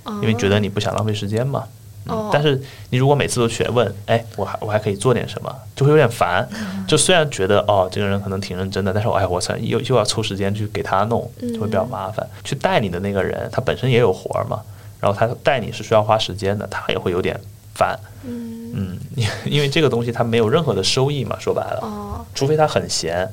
[0.05, 1.59] 因为觉得你不想浪费时间嘛。
[1.59, 1.67] 哦
[2.07, 6.47] 嗯，但是你如果每次都去问，哎，我还我还可以做点什么，就会有点烦。
[6.87, 12.27] 就虽然觉得哦，这个人可能挺认真的，但是我哎，我操，又又要抽时间去给他弄，就会比较麻烦。
[12.43, 14.61] 去带你的那个人，他本身也有活儿嘛，
[14.99, 17.39] 然后他带你是需要花时间的，他也会有点
[17.73, 17.97] 烦。
[18.25, 23.31] 嗯，因 因为这个东西他没有任何的收益嘛，说白了，哦，除非他很闲，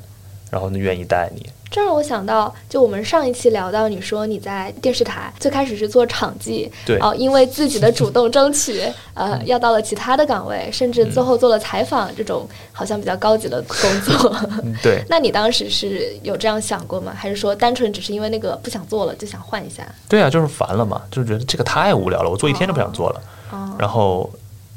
[0.51, 1.49] 然后呢愿意带你。
[1.71, 8.83] 这让我想到，就我们上一期聊到，你说你在电视台最开始是做场记，对哦，因为自己的主动争取，
[9.13, 14.35] 呃，要到了其他的岗位，甚至最后做了采访这种好像比较高级的工作。
[14.63, 15.01] 嗯，对。
[15.07, 17.13] 那你当时是有这样想过吗？
[17.15, 19.87] 还是说单纯只是因为那个不想做了，就想换一下？
[20.09, 23.21] 对啊，就是烦了嘛，就是觉得这个太无聊了，我做一天都不想做了。
[23.51, 24.29] 哦，然后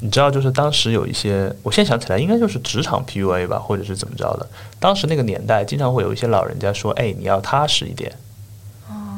[0.05, 4.47] 你知道，就是当时有一些，我现在想起来，应该就是职场 PUA 吧，或者是怎么着的。
[4.79, 8.13] 当时那个年代，经常会有一些老人家说：“哎，你要踏实一点。”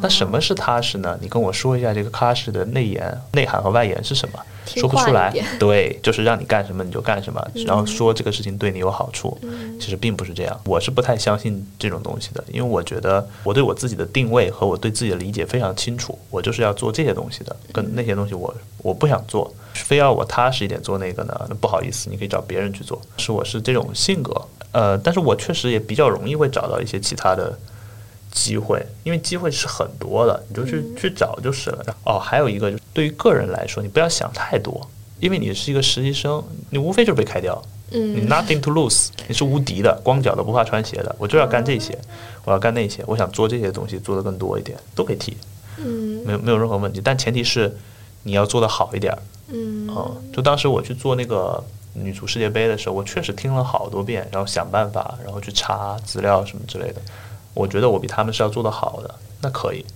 [0.01, 1.19] 那什么是踏实呢？
[1.21, 4.39] 你跟我说一下这个踏实的内延、内涵和外延是什么？
[4.65, 5.35] 说不出来。
[5.59, 9.37] 对，就是让你干什么你就干什么，然后说这个事情对你有好处。
[9.43, 19.53] 嗯其实并不是这样，我是不太相信这种东西的，因为我觉得我对我自己的定位和我对自己的理解非常清楚，我就是要做这些东西的，跟那些东西我我不想做，
[19.85, 23.01] 非要我踏实一点做那个呢，那不好意思，你可以找别人去做。
[23.19, 24.33] 是我是这种性格，
[24.73, 27.59] 呃，但是我确实也比较容易会找到一些其他的
[28.31, 31.97] 机会，因为机会是很多的，你就去、去找就是了。
[32.05, 34.89] 哦，还有一个就是对于个人来说，你不要想太多，
[35.21, 37.63] 因为你是一个实习生，你无非就是被开掉。
[37.89, 41.15] 你嗯 nothing to lose，你是无敌的， 光脚的不怕穿鞋的。
[41.21, 41.97] 我就要干这些，
[42.45, 45.37] 我要干那些，我想做这些东西，做得更多一点，都可以提，
[45.79, 47.01] 嗯没有没有任何问题。
[47.03, 47.73] 但前提是
[48.27, 49.19] 你要做得好一点儿。
[49.49, 51.63] 嗯嗯，就当时我去做那个
[51.95, 57.01] 女足世界杯的时候，我确实听了好多遍，然后想办法，然后去查资料什么之类的。
[57.55, 59.87] 我觉得我比他们是要做得好的，那可以。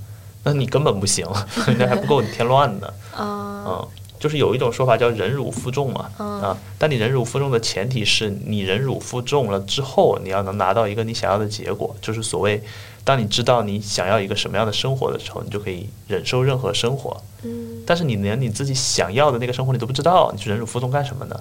[0.45, 1.27] 那你根本不行，
[1.77, 2.87] 那还不够你添乱呢。
[3.15, 3.89] 啊嗯，
[4.19, 12.63] 就是有一种说法叫忍辱负重嘛，嗯啊，但你忍辱负重的前提是你忍辱负重了之后，你要能拿到一个你想要的结果，就是所谓，
[13.05, 17.17] 当你知道你想要一个什么样的生活的时候，你就可以忍受任何生活。
[17.43, 21.41] 嗯但是你连你自己想要的那个生活你都不知道，你去忍辱负重干什么呢？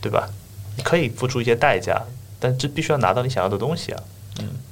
[0.00, 0.28] 对吧？
[0.76, 2.02] 你可以付出一些代价，
[2.40, 4.02] 但这必须要拿到你想要的东西啊。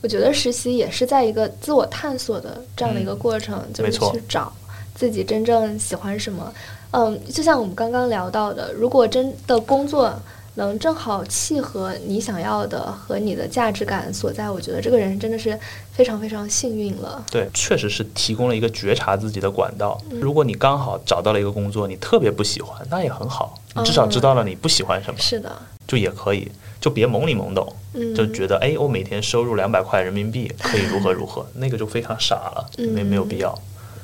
[0.03, 4.53] 我觉得实习也是在一个自我探索的这样的一个过程，就是嗯没错去找
[4.95, 6.53] 自己真正喜欢什么。
[6.93, 10.15] 嗯，就像我们刚刚聊到的，如果真的工作
[10.57, 15.59] 能正好契合你想要的和你的价值感所在，我觉得这个人真的是
[15.93, 17.25] 非常非常幸运了。
[17.31, 20.01] 对，确实是提供了一个觉察自己的管道。
[20.11, 25.55] 如果你刚好找到了一个工作，你特别不喜欢，那也很好，你至少知道了你不喜欢什么，是的，
[25.87, 27.71] 就也可以，就别懵里懵懂，
[28.15, 33.55] 就觉得哎，我每天收入两百块人民币可以如何如何， 那个就非常傻了，没没有必要。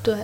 [0.02, 0.14] 对，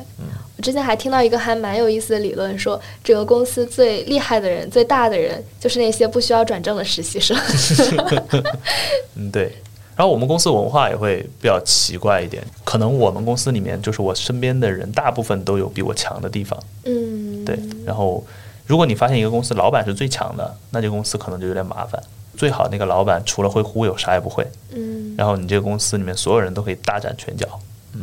[0.57, 7.37] 我之前还听到一个还蛮有意思的理论，说整个公司最厉害的人、最大的人，就是那些不需要转正的实习生。
[9.15, 9.55] 嗯，对。
[9.97, 16.57] 然后我们公司文化也会比较奇怪一点，可能我们公司里面就是我身边的人，大部分都有比我强的地方。
[16.85, 17.59] 嗯，对。
[17.85, 18.25] 然后，
[18.65, 22.01] 如果你发现一个公司老板是最强的，那这公司可能就有点麻烦。
[22.37, 24.47] 最好那个老板除了会忽悠，啥也不会。
[24.71, 25.17] 嗯。
[25.17, 27.49] 然后你这个公司里面所有人都可以大展拳脚。
[27.95, 28.03] 嗯。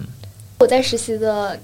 [0.58, 1.60] 我在实习的，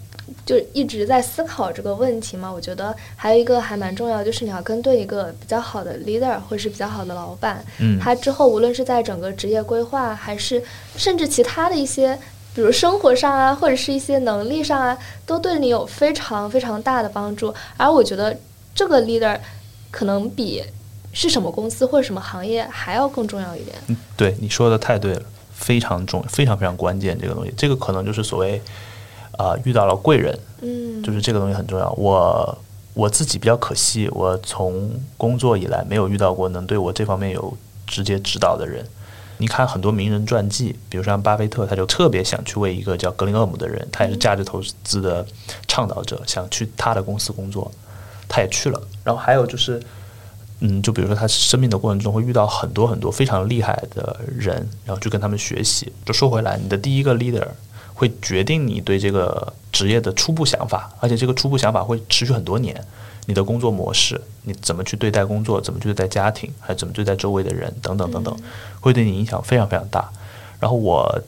[0.45, 2.51] 就一直在思考这个问题嘛。
[2.51, 7.63] 我觉得还有一个还蛮重要，就是你要跟对一个比较好的 leader 或者是比较好的老板。
[7.79, 10.61] 嗯，他之后无论是在整个职业规划，还是
[10.97, 12.17] 甚至其他的一些，
[12.53, 17.53] 比如生活上啊，或者是一些能力上啊，都对你有非常非常大的帮助。
[17.77, 18.37] 而我觉得
[18.75, 19.39] 这个 leader
[19.89, 20.61] 可能比
[21.13, 23.75] 是什么公司或者什么行业还要更重要一点。
[23.87, 25.23] 嗯，对，你说的太对了。
[25.61, 28.59] 非常重，非常非常关键，这个东西，这个可能就是所谓，
[29.37, 31.89] 啊，遇到了贵人，嗯，就是这个东西很重要。
[31.91, 32.57] 我
[32.95, 38.85] 我自己比较可惜，我从工作以来没有遇到过能对我这方面有直接指导的人。
[39.37, 45.25] 你看很多名人传记，比如像巴菲特，他就特别想去为一个叫格林厄姆的人，他也是价值投资的
[45.67, 47.71] 倡导者，想去他的公司工作，
[48.27, 48.81] 他也去了。
[49.03, 49.79] 然后还有就是。
[50.61, 55.91] 嗯，就比如说他生命的过程中会遇到很多很多非常厉害的人，然后去跟他们学习。
[56.05, 57.47] 就说回来，你的第一个 leader
[57.93, 62.79] 会决定你对这个职业的初步想法，而且这个初步想法会持续很多年。
[63.27, 68.35] 你的工作模式，你怎么去对待工作，怎么去对待家庭，还怎么对待周围的人，等等等等，
[68.79, 70.11] 会对你影响非常非常大。
[70.59, 71.21] 然后我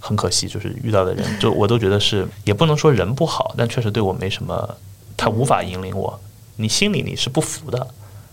[0.00, 4.76] 很可惜，就是遇到的人，就我都觉得是，也不能说人不好，但确实对我没什么，
[5.16, 6.18] 他无法引领我。
[6.56, 7.86] 你心里你是不服的。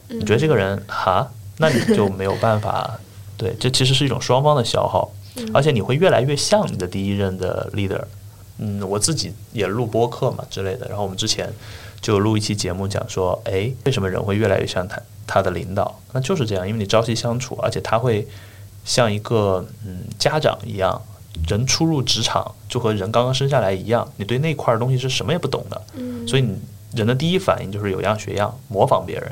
[0.08, 3.00] 你觉得这个人哈，那你就没有办法。
[3.38, 5.12] 对，这其实是一种双方的消耗，
[5.54, 8.02] 而且你会越来越像你的第一任的 leader。
[8.58, 11.48] 嗯，我自己也录播客嘛之类的，然后我们之前
[12.02, 16.00] 就录一期节目讲说，哎，为什么人会越来越像他他的领导？
[16.14, 18.28] 那就是这样，因为你朝夕相处，而且他会
[18.84, 21.00] 像一个嗯家长一样，
[21.48, 25.80] 人初入职场就和人刚刚生下来一样，你对那块儿东西是什么也不懂的，
[26.28, 26.58] 所以你
[26.96, 29.32] 人的第一反应就是有样学样，模仿别人。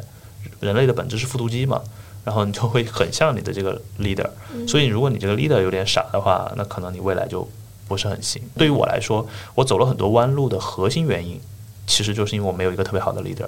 [0.59, 1.81] 人类的本质是复读机嘛，
[2.23, 4.29] 然后你就会很像你的这个 leader，
[4.67, 7.47] 所以如果你这个 leader 有点傻的话，那可能你未来就
[7.87, 8.41] 不是很行。
[8.57, 11.39] 对于我来说，我走了很多弯路的核心原因，
[11.85, 13.47] 其实就是因为我没有一个特别好的 leader。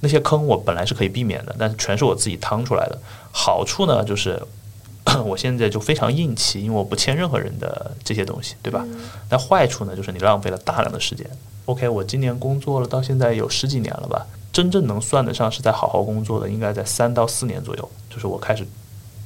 [0.00, 2.98] 那些坑我本来是可以避免的，但是全是我自己趟出来的。
[3.32, 4.38] 好处呢，就是
[5.24, 8.84] 我现在就非常硬气，因为我不欠任何人的这些东西，对吧？
[9.30, 11.26] 但坏处呢，就是你浪费了大量的时间。
[11.64, 14.26] OK，我今年工作了到现在有十几年了吧。
[14.54, 17.90] 真正能算得上是在好好工作的，应该在三到四年左右。
[18.08, 18.64] 就是我开始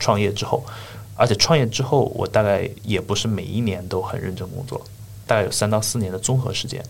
[0.00, 0.64] 创业之后，
[1.14, 4.80] 而且创业之后，我大概也不是每一年都很认真工作，
[5.26, 6.82] 大概有三到四年的综合时间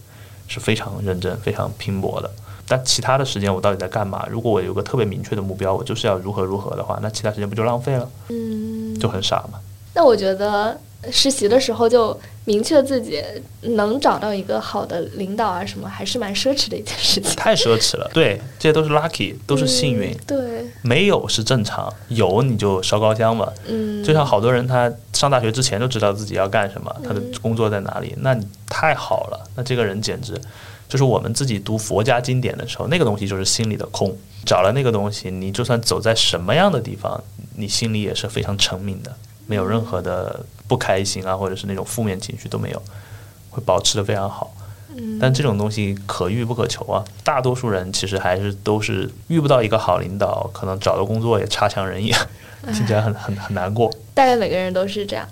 [0.46, 2.30] 是非常认真、非常拼搏的。
[2.68, 4.24] 但其他的时间我到底在干嘛？
[4.30, 8.08] 如果我有个特别明确的目标，我就是要如何如何的话，那其他时间不就浪费了？
[8.28, 9.58] 嗯，就很傻嘛。
[9.92, 10.78] 那我觉得。
[11.12, 13.22] 实习的时候就明确自己
[13.62, 17.34] 能找到一个好的领导啊，什么还是蛮奢侈的一件事情。
[17.36, 20.16] 太奢侈了，对，这些都是 lucky，都是幸运。
[20.26, 23.52] 对，没有是正常，有你就烧高香吧。
[23.66, 30.40] 嗯，就像好多人他上大学之前就知道自己要干什么，他的工作在哪里，那你太好了，那这个人简直
[30.88, 34.16] 就是我们自己读佛家经典的时候，那个东西就是心里的空。
[34.44, 37.22] 找了那个东西，你就算走在什么样的地方，
[37.56, 39.14] 你心里也是非常澄明的。
[39.48, 42.80] 没有任何的不开心啊，或者是那种负面情绪都没有，
[43.50, 44.54] 会保持的非常好。
[45.20, 47.04] 但这种东西可遇不可求啊。
[47.24, 52.12] 大多数人其实还是都是遇不到一个好领导，可能找的工作也差强人意，
[52.74, 53.90] 听起来很很很难过。
[54.12, 55.26] 大概每个人都是这样，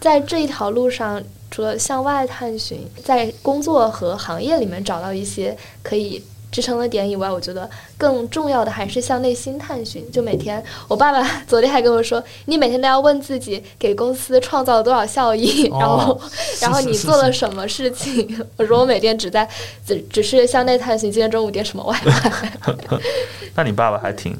[0.00, 6.22] 在这一条路上，除了向外探寻，在工作和行业里面找到一些可以。
[6.50, 10.04] 支撑的点以外，我觉得更重要的还是向内心探寻。
[10.10, 16.20] 就每天，我爸爸 昨天还跟我说，你每天都要问自己，给公司创造了多少效益，然后，
[16.60, 18.44] 然后你做了什么事情。
[18.58, 19.48] 我说我每天只在
[19.86, 22.52] 只只是向内探寻，今天中午点什么外卖。
[23.54, 24.36] 那你爸爸还挺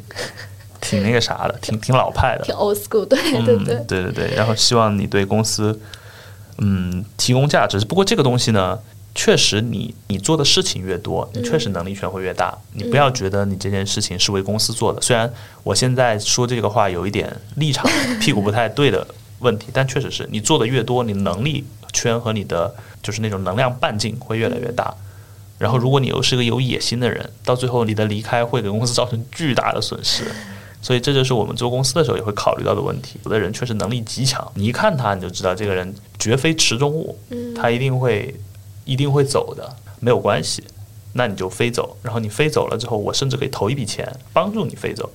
[0.80, 3.04] 挺那个啥的，挺挺老派的，挺 old school。
[3.04, 4.34] 对对对对对对。
[4.34, 5.78] 然后希望你对公司
[6.58, 7.78] 嗯提供价值。
[7.84, 8.78] 不过这个东西呢。
[9.14, 12.56] 确实你你做的事情越多，你确实能力圈会越大。
[12.74, 15.30] 你不要觉得你这件事情是为公司做的，虽然
[15.62, 19.06] 我现在说这个话有一点立场 屁股不太对的
[19.40, 24.94] 问题，但确实是你做的越多，你能力圈和你的就是那种能量半径会越来越大。
[25.58, 30.24] 然后，如果你又是个有野心的人，到最后你的离开会给公司造成巨大的损失。
[30.80, 33.18] 所以这就是我们做公司的时候也会考虑到的问题。
[33.26, 37.18] 有的人确实能力极强，你一看他你就知道这个人绝非池中物，
[37.54, 38.34] 他一定会
[38.90, 40.64] 一定会走的，没有关系，
[41.12, 41.96] 那你就飞走。
[42.02, 45.08] 然后你飞走了之后，我甚至可以投一笔钱帮助你飞走。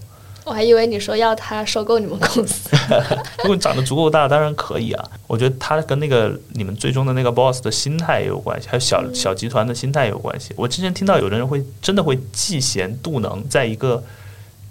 [0.46, 2.70] 我还以为你说要他收购你们公司，
[3.44, 5.04] 如果你长得足够大，当然可以啊。
[5.28, 10.54] 我觉得他跟那个你们最终的那个 boss 的心态也有关系，还有小小集团的心态也有关系。
[10.56, 14.02] 我之前听到有的人会真的会嫉贤妒能，在一个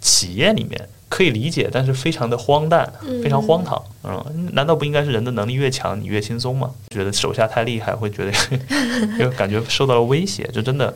[0.00, 3.80] 企业里面可以理解，但是非常的荒诞，非常荒唐。
[4.02, 6.70] 嗯，难道不应该是人的能力越强，你越轻松吗？
[6.90, 8.32] 觉得手下太厉害，会觉得
[9.18, 10.94] 就感觉受到了威胁，就真的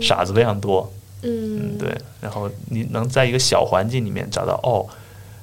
[0.00, 0.92] 傻子非常多。
[1.22, 4.84] 嗯，对，然后你能在一个小环境里面找到哦，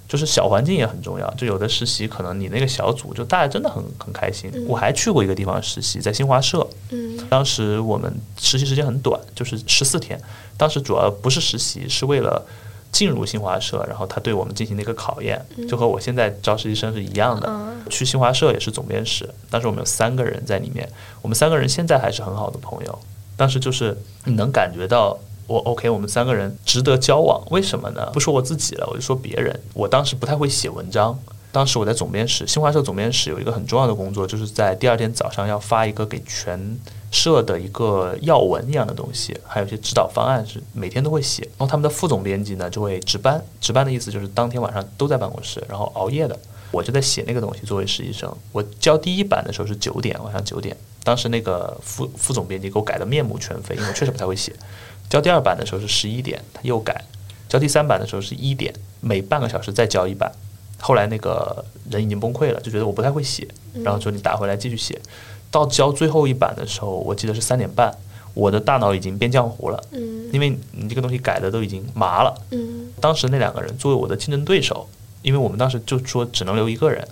[0.10, 1.34] 就是小环境也很重要。
[1.36, 4.52] 就有的实习，可能你那个小组就大家真的很很开心。
[4.68, 6.68] 我还去过一个地方实习，在新华社。
[6.90, 10.20] 嗯，当时我们实习时间很短，就是十四天。
[10.58, 12.46] 当时主要不是实习，是为了
[12.92, 17.50] 进入新华社，然后他对我们进行了一个考验，就和我现在招实习生是一样的。
[17.90, 20.88] 去新华社也是总编室，当时我们有三个人在里面，
[21.22, 23.00] 我们三个人现在还是很好的朋友。
[23.36, 25.18] 当时就是你能感觉到。
[25.50, 28.08] 我 OK，我们三个人值得交往，为什么呢？
[28.14, 29.60] 不说我自己了，我就说别人。
[29.74, 31.18] 我当时不太会写文章，
[31.52, 36.78] 当时我在总编室，新华社总编室有一个很重要的工作，就是在第二天早上要发一个给全
[37.12, 41.42] 社的一个要闻一样的东西，还有一些指导方案是每天都会写。
[41.58, 46.38] 然后他们的副总编辑呢就会值班，值班的意思就是当天晚上都在办公室，然后熬夜的。
[46.72, 47.62] 我就在写那个东西。
[47.66, 50.78] 作为实习生，我交第一版的时候是九点，晚上九点。
[51.04, 54.54] 当时那个副副总编辑给我改的面目全非，因为我确实不太会写。
[55.10, 56.94] 交第二版的时候是十一点，他又改；
[57.48, 60.32] 交第三版的时候是一点，每半个小时再交一版。
[60.80, 63.48] 后来那个人已经崩溃了，就觉得我不太会写，
[63.84, 65.00] 然后说你打回来继续写。
[65.52, 67.92] 到交最后一版的时候，我记得是三点半，
[68.34, 72.34] 我的大脑已经变浆糊了，嗯因为你这个东西改的都已经麻了。
[72.52, 74.88] 嗯当时那两个人作为我的竞争对手，
[75.22, 77.08] 因为我们当时就说只能留一个人，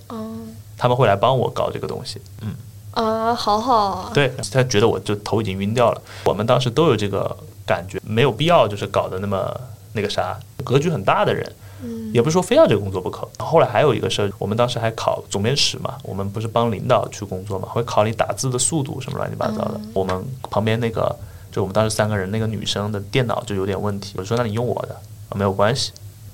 [0.77, 2.21] 他们会来帮我搞这个东西。
[2.41, 2.53] 嗯
[2.91, 4.11] 啊，好好。
[4.13, 6.01] 对他觉得我就头已经晕掉了。
[6.25, 7.35] 我们当时都有这个。
[7.67, 9.53] 感觉没有必要，就是搞得那么
[9.91, 11.45] 那个啥，格局很大的人，
[11.83, 13.27] 嗯，也不是说非要这个工作不可。
[13.39, 19.79] 后来还有一个事儿，我们当时还考总编室嘛，我们不是帮领导去工作嘛，会考你打字的速度什么乱七八糟的。
[19.93, 21.15] 我们旁边那个，
[21.51, 24.95] 就我们当时三个人，那个女生的电脑就有点问题，我说那你用我的，
[25.29, 25.91] 啊没有关系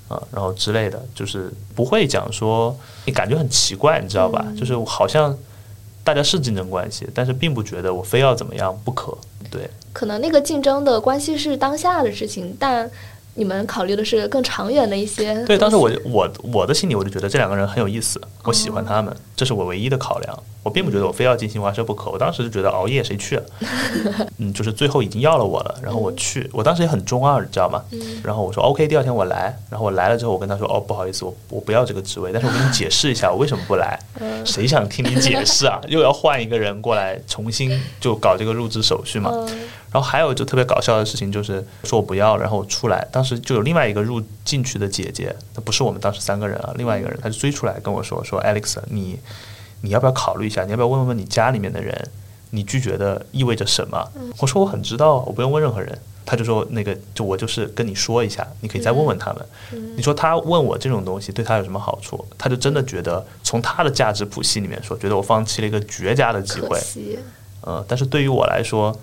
[0.08, 4.44] 啊，然后之类的，就是不会讲说你感觉很奇怪，你知道吧？
[4.58, 5.36] 就是好像
[6.02, 9.16] 大家是竞争关系，但是并不觉得我非要怎么样不可，
[9.50, 9.68] 对。
[9.92, 12.90] 可能那个竞争的关系是当下的事情，但
[13.34, 15.44] 你们考虑的是更长远的一些。
[15.44, 20.42] 对，当时我我我的心里我就觉得这两个人很有意思，我喜欢他们，这是我唯一的考量。
[20.64, 23.38] 我并不觉得我非要进新华社不可，我当时就觉得熬夜谁去？
[24.38, 27.84] 嗯，就是最后已经要了我了，然后我去，我当时也很中二，你知道吗？
[28.24, 33.98] 然后我说 OK，第二天我来，然后我来了之后，我跟他说哦，不好意思，我我不要这个职位，但是我跟你解释一下我为什么不来。
[34.46, 35.78] 谁想听你解释啊？
[35.88, 39.30] 又要换一个人过来重新就搞这个入职手续嘛？
[39.92, 49.18] 然后还有就特别搞笑的事情就是说我不要，然后我出来，当时就有另外一个入进去的姐姐，那不是我们当时三个人啊，另外一个人她就追出来跟我说说 Alex 你。
[49.84, 50.64] 你要不要考虑一下？
[50.64, 51.94] 你要不要问问你家里面的人？
[52.50, 54.02] 你拒绝的意味着什么？
[54.38, 55.96] 我说我很知道，我不用问任何人。
[56.26, 59.46] 他就说那个，就我就是跟你说一下，你可以再问问他们。
[59.94, 62.24] 你说他问我这种东西对他有什么好处？
[62.38, 66.80] 他就真的觉得从他的价值谱系里面说，觉得我放弃了一个绝佳的机会。
[67.66, 68.98] 嗯，但是对于我来说，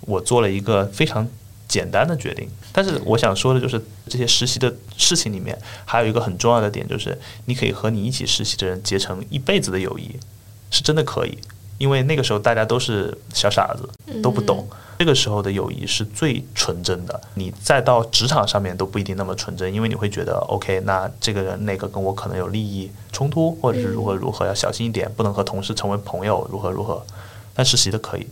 [0.00, 1.28] 我做了一个非常。
[1.68, 3.78] 简单的决定，但是我想说的就是，
[4.08, 10.16] 这些实习的事情里面，还有一个很重要的点，就是你可以和你一起实习的人结成一辈子的友谊，
[10.70, 11.36] 是真的可以，
[11.76, 13.86] 因为那个时候大家都是小傻子，
[14.22, 14.66] 都不懂，
[14.98, 17.20] 这个时候的友谊是最纯真的。
[17.34, 27.04] 你再到职场上面都不一定那么纯真，因为你会觉得，OK，那这个人那个跟我可能有利益冲突，或者是如何如何，要小心一点，不能和同事成为朋友，如何如何。
[27.54, 28.26] 但实习的可以。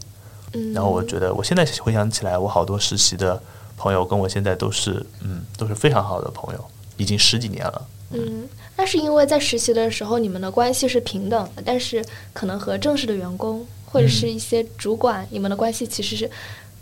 [0.75, 3.41] 然后我觉得，我现在回想起来，我好多实习的
[3.77, 6.65] 朋友跟我现在都是，嗯，都是非常好的朋友，
[6.97, 7.87] 已经十几年了。
[8.13, 16.31] 嗯，那是因为在实习的时候，你们的关系是平等的，但是可能和正式的员工或者是一些主管，你们的关系其实是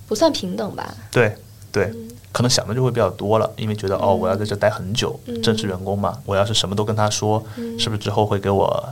[0.06, 0.94] 不算平等吧？
[1.10, 1.34] 对
[1.72, 1.92] 对，
[2.30, 7.42] 可能想的就会比较多了，因为觉得哦，我要在这待很久，正式员工嘛，我要是什么都跟他说，
[7.78, 8.86] 是不是之后会给我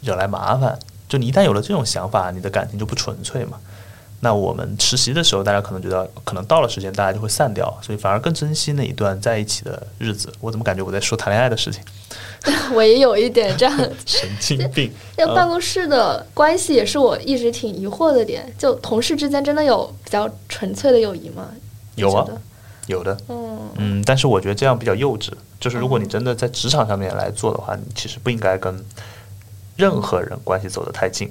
[0.00, 0.78] 惹来麻烦？
[1.08, 3.58] 就你一旦有了这种想法，你的感情就不纯粹嘛。
[4.24, 10.32] 那我们实习的时候，大家可能觉得可能到了时间，大家就会散掉，所以反而更珍惜那一段在一起的日子。
[10.40, 11.82] 我怎么感觉我在说谈恋爱的事情？
[12.74, 13.76] 我也有一点这样。
[14.06, 14.90] 神经病。
[15.18, 21.46] 那办公室的关系也是我一直挺疑惑的点，就同事之间真的有比较纯粹的友谊吗？
[21.96, 22.26] 有啊，
[22.86, 23.14] 有的。
[23.28, 25.30] 嗯嗯，但是我觉得这样比较幼稚。
[25.60, 28.82] 就是如果你真的在职场上面来做的话，你其实不应该跟
[29.76, 31.30] 任何人关系走得太近，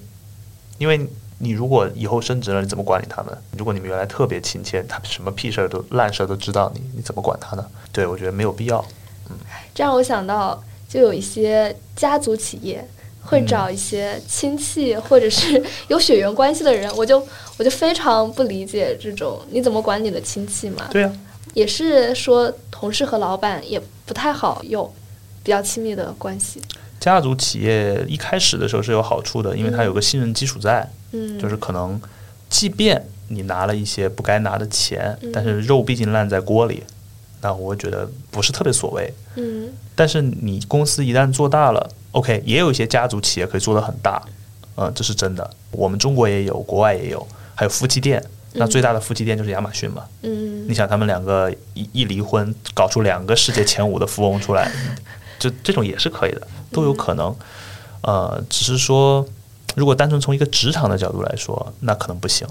[0.78, 1.08] 因为
[1.44, 3.38] 你如果以后升职了，你怎么管理他们？
[3.58, 7.66] 如果你们原来特别亲切，他什么屁事儿都烂事儿都知道你，你怎么管他呢？
[7.92, 8.84] 对我觉得没有必要。
[9.30, 9.36] 嗯，
[9.76, 12.88] 这让我想到，就有一些家族企业
[13.22, 17.26] 会找一些亲戚或者是有血缘关系的人，我就
[17.58, 20.88] 我就非常不理解这种你怎么管你的亲戚嘛？
[20.92, 21.14] 对呀，
[21.54, 24.92] 也是说同事和老板也不太好有
[25.44, 26.62] 比较亲密的关系。
[27.04, 32.00] 家族企业一开始的时候是有好处的，因为它有个信任基础在，嗯，就是可能
[32.50, 36.82] 即便你拿了一些不该拿的钱，嗯但是肉毕竟烂在锅里，
[37.42, 39.14] 那我觉得不是特别所谓。
[39.36, 44.24] 嗯但是你公司一旦做大了，OK，也有一些家族企业可以做得很大，
[44.78, 45.50] 嗯、这是真的。
[45.72, 48.24] 我们中国也有，国外也有，还有夫妻店。
[48.54, 50.06] 那最大的夫妻店就是亚马逊嘛。
[50.22, 54.72] 嗯你想，他们两个一一离婚，搞出两个世界前五的富翁出来，
[55.40, 57.36] 这这种也是可以的，都有可能。
[58.02, 59.26] 呃，只是说，
[59.76, 62.48] 如果单纯从一个职场的角度来说，那可能不行。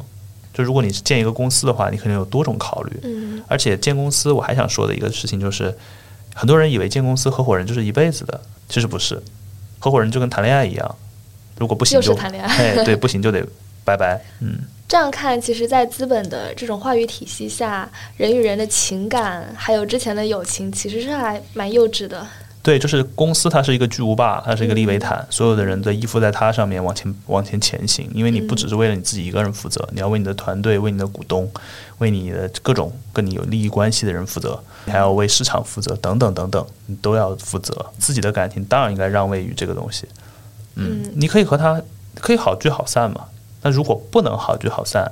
[0.55, 3.01] 就如果你是建一个公司的话，你肯定有多种考虑。
[3.05, 5.75] 嗯而且建公司，我还想说的一个事情就是，
[6.35, 9.23] 很多人以为建公司合伙人就是一辈子的，其实不是，
[9.79, 10.97] 合伙人就跟谈恋爱一样，
[11.59, 13.45] 如果不行就谈恋爱哎，对，不行就得
[13.85, 14.21] 拜拜。
[14.41, 14.59] 嗯，
[14.89, 22.27] 这样看，其实，在资本的这种话语体系下，人与人的情感，还有之前的友情，其实是还蛮幼稚的。
[22.63, 31.51] 对，就是公司它是一个巨无霸，它是一个利维坦，所有的人都依附在它上面往前往前前行，因为你不只是为了你自己一个人负责，你要为你的团队、为你的股东、
[31.99, 37.75] 为你的各种跟你有利益关系的人负责，你还要为市场负责，等等等等，你都要负责。
[37.99, 40.07] 自己的感情当然应该让位于这个东西。
[40.77, 41.13] 嗯，嗯。
[41.17, 41.83] 你可以和他
[42.21, 43.25] 可以好聚好散嘛，
[43.63, 45.11] 那如果不能好聚好散，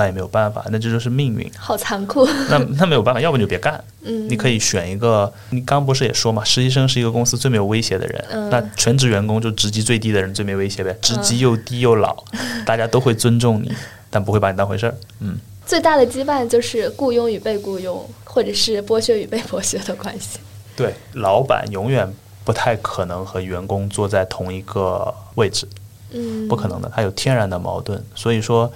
[0.00, 1.52] 那也没有办法，那这就是命运。
[1.58, 2.26] 好残酷。
[2.48, 3.84] 那那没有办法，要不你就别干。
[4.00, 12.16] 嗯，你可以选一个，你刚不是也说嘛，实习生是一个公司最没有威胁的人，嗯那全职员工就职级最低的人最没威胁呗，职级又低又老，
[12.64, 13.70] 大家都会尊重你，
[14.08, 14.94] 但不会把你当回事儿。
[15.18, 15.36] 嗯，
[15.66, 20.38] 最大的羁绊就是雇佣与被雇佣，或者是剥削与被剥削的关系。
[20.74, 22.10] 对，老板永远
[22.42, 25.68] 不太可能和员工坐在同一个位置，
[26.12, 28.02] 嗯，不可能的，他有天然的矛盾。
[28.14, 28.72] 所以说，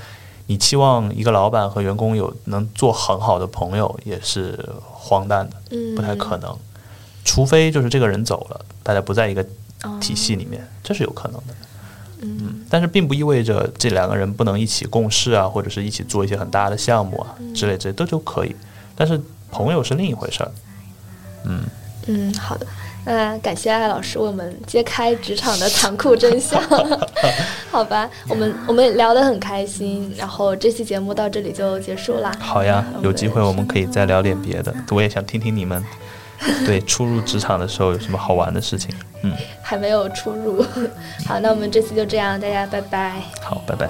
[0.47, 6.57] 你期望一个老板和员工有能做很好的朋友，也是荒诞的，嗯，不太可能。
[7.25, 9.43] 除非就是这个人走了，大家不在一个
[9.83, 11.55] 哦体系里面，这是有可能的。
[12.21, 18.55] 嗯但是并不意味着这两个人不能一起共事啊，或者是一起做一些很大的项目啊之类之类都就可以。
[18.95, 19.21] 但是
[19.51, 20.51] 朋友是另一回事儿。
[21.45, 21.63] 嗯，
[22.07, 22.67] 嗯，好的。
[23.05, 26.61] 那感谢艾老师为我们揭开职场的残酷真相。
[27.71, 32.33] 好吧，我们我们聊得很开心，然后这期节目到这里就结束啦。
[32.39, 34.75] 好呀，嗯有机会我们可以再聊点别的。
[34.91, 35.85] 我也想听听你们
[36.65, 38.95] 对初入职场的时候有什么好玩的事情。
[39.23, 39.33] 嗯，
[39.63, 40.65] 还没有出入。
[41.27, 43.21] 好，那我们这期就这样，大家拜拜。
[43.43, 43.89] 好，拜拜。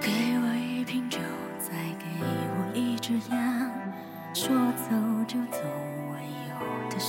[0.00, 1.18] 给我一瓶酒，
[1.60, 3.70] 再给我一支烟，
[4.32, 4.54] 说